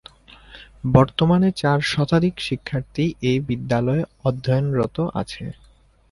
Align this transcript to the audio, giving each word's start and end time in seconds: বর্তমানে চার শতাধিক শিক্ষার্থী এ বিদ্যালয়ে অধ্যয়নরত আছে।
বর্তমানে 0.93 1.49
চার 1.61 1.79
শতাধিক 1.91 2.35
শিক্ষার্থী 2.39 3.05
এ 3.23 3.33
বিদ্যালয়ে 3.47 4.03
অধ্যয়নরত 4.25 4.97
আছে। 5.21 5.43